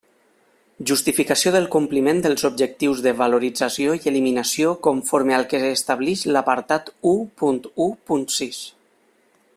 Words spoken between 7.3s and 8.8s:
punt u punt sis.